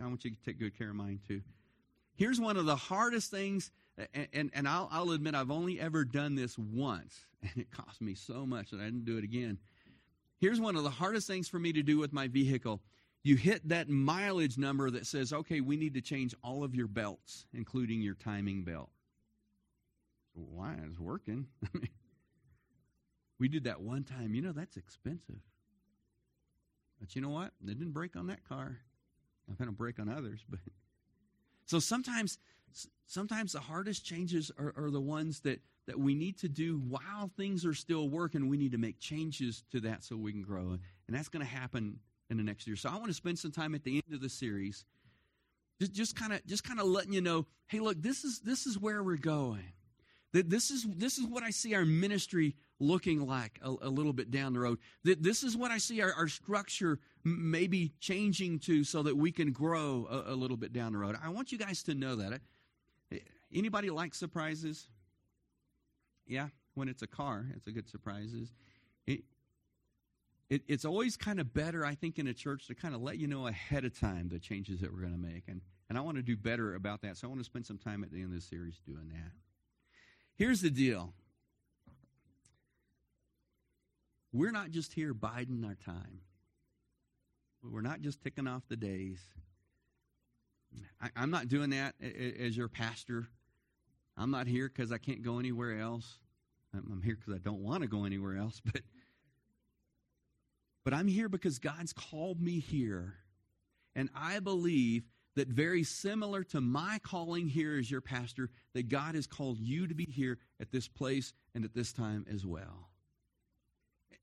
[0.00, 1.42] I want you to take good care of mine too.
[2.16, 3.70] Here's one of the hardest things,
[4.14, 8.00] and, and, and I'll, I'll admit I've only ever done this once, and it cost
[8.00, 9.58] me so much that I didn't do it again.
[10.38, 12.80] Here's one of the hardest things for me to do with my vehicle
[13.26, 16.86] you hit that mileage number that says, okay, we need to change all of your
[16.86, 18.88] belts, including your timing belt.
[20.32, 20.76] Why?
[20.88, 21.48] It's working.
[23.40, 24.32] we did that one time.
[24.32, 25.40] You know, that's expensive.
[27.00, 27.50] But you know what?
[27.66, 28.78] It didn't break on that car.
[29.50, 30.60] I've had a break on others, but
[31.64, 32.38] so sometimes
[33.06, 37.30] sometimes the hardest changes are, are, the ones that, that we need to do while
[37.36, 38.48] things are still working.
[38.48, 40.78] We need to make changes to that so we can grow.
[41.06, 41.98] And that's going to happen
[42.30, 42.76] in the next year.
[42.76, 44.84] So I want to spend some time at the end of the series
[45.80, 48.78] just kind of just kind of letting you know, hey, look, this is this is
[48.78, 49.72] where we're going.
[50.32, 54.12] That This is this is what I see our ministry looking like a, a little
[54.12, 54.78] bit down the road.
[55.04, 59.32] That This is what I see our, our structure maybe changing to so that we
[59.32, 61.16] can grow a, a little bit down the road.
[61.22, 62.40] I want you guys to know that.
[63.12, 63.18] Eh,
[63.52, 64.88] anybody like surprises?
[66.26, 68.32] Yeah, when it's a car, it's a good surprise.
[70.48, 73.02] It, it, it's always kind of better, I think, in a church to kind of
[73.02, 75.44] let you know ahead of time the changes that we're going to make.
[75.48, 77.16] And, and I want to do better about that.
[77.16, 79.32] So I want to spend some time at the end of this series doing that.
[80.36, 81.14] Here's the deal
[84.32, 86.20] we're not just here biding our time,
[87.62, 89.20] we're not just ticking off the days.
[91.00, 91.94] I, I'm not doing that
[92.38, 93.28] as your pastor.
[94.18, 96.18] I'm not here because I can't go anywhere else.
[96.74, 98.82] I'm here because I don't want to go anywhere else, but
[100.86, 103.14] but I'm here because God's called me here.
[103.96, 105.02] And I believe
[105.34, 109.88] that very similar to my calling here as your pastor, that God has called you
[109.88, 112.88] to be here at this place and at this time as well.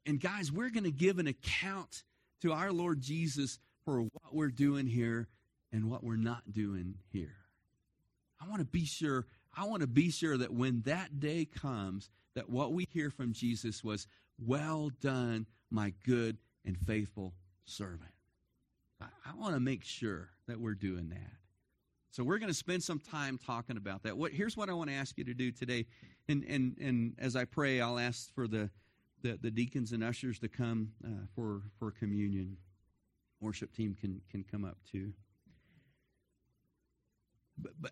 [0.06, 2.04] And guys, we're going to give an account
[2.44, 5.28] to our Lord Jesus for what we're doing here
[5.74, 7.36] and what we're not doing here.
[8.40, 12.10] I want to be sure, I want to be sure that when that day comes,
[12.36, 14.08] that what we hear from Jesus was,
[14.40, 17.34] Well done, my good and faithful
[17.66, 18.12] servant.
[19.02, 21.32] I, I want to make sure that we're doing that.
[22.12, 24.18] So we're going to spend some time talking about that.
[24.18, 25.88] What, here's what I want to ask you to do today.
[26.30, 28.70] And, and, and as I pray, I'll ask for the,
[29.24, 32.58] the, the deacons and ushers to come uh, for, for communion.
[33.42, 35.14] Worship team can, can come up too.
[37.58, 37.92] But, but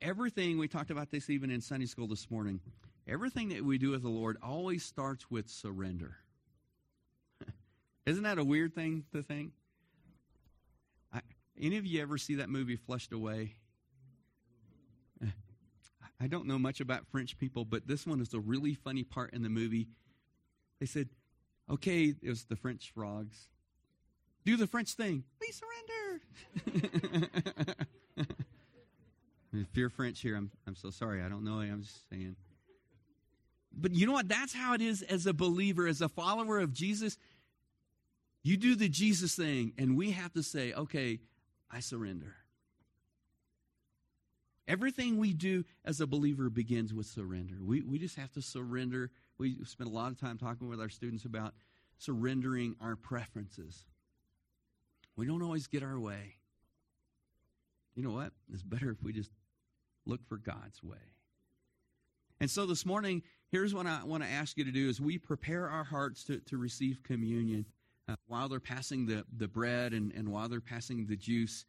[0.00, 2.60] everything, we talked about this even in Sunday school this morning,
[3.06, 6.16] everything that we do with the Lord always starts with surrender.
[8.06, 9.52] Isn't that a weird thing to think?
[11.12, 11.20] I,
[11.60, 13.54] any of you ever see that movie Flushed Away?
[16.20, 19.32] I don't know much about French people, but this one is a really funny part
[19.32, 19.88] in the movie.
[20.78, 21.08] They said,
[21.70, 23.48] okay, it was the French frogs.
[24.44, 25.24] Do the French thing.
[25.40, 26.20] We surrender.
[29.54, 31.22] if you're French here, I'm, I'm so sorry.
[31.22, 31.60] I don't know.
[31.60, 32.36] I'm just saying.
[33.72, 34.28] But you know what?
[34.28, 37.16] That's how it is as a believer, as a follower of Jesus.
[38.42, 41.20] You do the Jesus thing, and we have to say, okay,
[41.70, 42.36] I surrender.
[44.66, 47.56] Everything we do as a believer begins with surrender.
[47.60, 49.10] We, we just have to surrender.
[49.36, 51.54] We spend a lot of time talking with our students about
[51.98, 53.84] surrendering our preferences.
[55.16, 56.36] We don't always get our way.
[57.94, 58.32] You know what?
[58.52, 59.30] It's better if we just
[60.06, 60.96] look for God's way.
[62.40, 65.18] And so this morning, here's what I want to ask you to do as we
[65.18, 67.66] prepare our hearts to, to receive communion
[68.10, 71.64] uh, while they're passing the, the bread and, and while they're passing the juice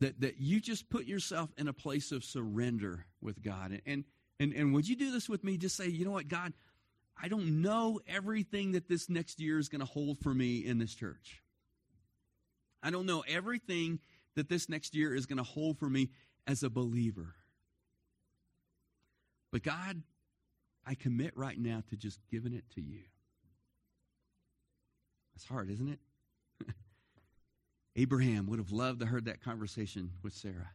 [0.00, 3.80] that, that you just put yourself in a place of surrender with God.
[3.84, 4.04] And,
[4.38, 5.58] and, and would you do this with me?
[5.58, 6.54] Just say, you know what, God,
[7.22, 10.78] I don't know everything that this next year is going to hold for me in
[10.78, 11.42] this church.
[12.82, 14.00] I don't know everything
[14.36, 16.08] that this next year is going to hold for me
[16.46, 17.34] as a believer.
[19.52, 20.02] But God,
[20.86, 23.02] I commit right now to just giving it to you.
[25.40, 25.98] That's hard, isn't it?
[27.96, 30.68] Abraham would have loved to heard that conversation with Sarah.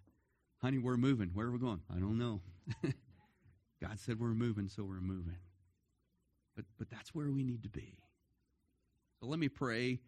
[0.59, 1.29] Honey, we're moving.
[1.35, 1.81] Where are we going?
[1.95, 2.41] I don't know.
[3.79, 5.37] God said we're moving, so we're moving.
[6.55, 7.99] But but that's where we need to be.
[9.19, 9.99] So let me pray,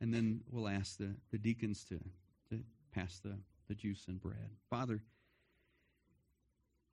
[0.00, 1.98] and then we'll ask the, the deacons to,
[2.50, 2.62] to
[2.94, 3.36] pass the,
[3.66, 4.50] the juice and bread.
[4.70, 5.02] Father,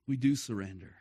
[0.08, 0.96] we do surrender.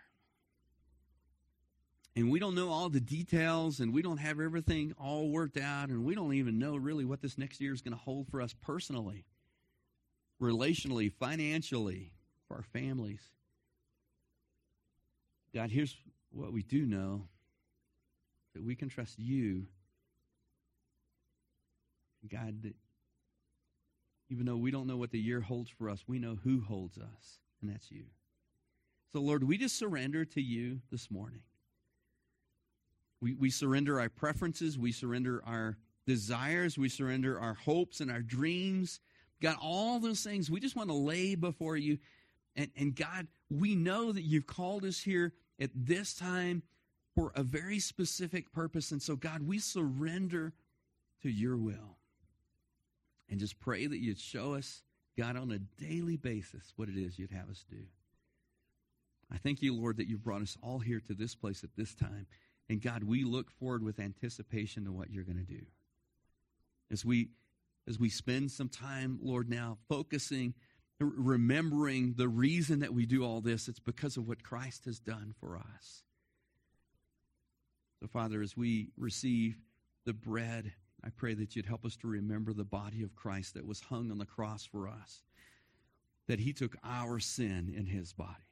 [2.16, 5.90] And we don't know all the details, and we don't have everything all worked out,
[5.90, 8.42] and we don't even know really what this next year is going to hold for
[8.42, 9.24] us personally,
[10.42, 12.12] relationally, financially,
[12.48, 13.22] for our families.
[15.54, 15.96] God, here's
[16.32, 17.28] what we do know
[18.54, 19.68] that we can trust you.
[22.30, 22.76] God, that
[24.30, 26.98] even though we don't know what the year holds for us, we know who holds
[26.98, 28.04] us, and that's you.
[29.14, 31.42] So, Lord, we just surrender to you this morning.
[33.22, 34.78] We, we surrender our preferences.
[34.78, 36.78] We surrender our desires.
[36.78, 39.00] We surrender our hopes and our dreams.
[39.42, 41.98] God, all those things we just want to lay before you.
[42.56, 46.64] And, and God, we know that you've called us here at this time
[47.16, 48.92] for a very specific purpose.
[48.92, 50.54] And so, God, we surrender
[51.22, 51.98] to your will.
[53.30, 54.84] And just pray that you'd show us,
[55.18, 57.84] God, on a daily basis, what it is you'd have us do.
[59.32, 61.94] I thank you, Lord, that you've brought us all here to this place at this
[61.94, 62.28] time.
[62.72, 65.66] And God, we look forward with anticipation to what you're going to do.
[66.90, 67.28] As we
[67.86, 70.54] as we spend some time, Lord, now focusing,
[70.98, 75.34] remembering the reason that we do all this, it's because of what Christ has done
[75.38, 76.04] for us.
[78.00, 79.58] So, Father, as we receive
[80.06, 80.72] the bread,
[81.04, 84.12] I pray that you'd help us to remember the body of Christ that was hung
[84.12, 85.24] on the cross for us,
[86.28, 88.51] that he took our sin in his body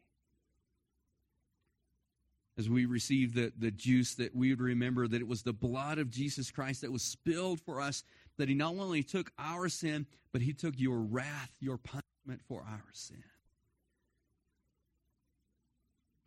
[2.60, 5.98] as we receive the, the juice, that we would remember that it was the blood
[5.98, 8.04] of Jesus Christ that was spilled for us,
[8.38, 12.66] that he not only took our sin, but he took your wrath, your punishment for
[12.70, 13.24] our sin.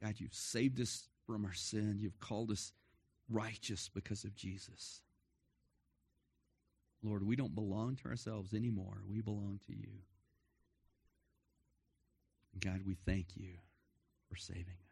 [0.03, 1.99] God, you've saved us from our sin.
[2.01, 2.73] You've called us
[3.29, 5.03] righteous because of Jesus.
[7.05, 9.03] Lord, we don't belong to ourselves anymore.
[9.07, 9.99] We belong to you.
[12.59, 13.59] God, we thank you
[14.31, 14.92] for saving us.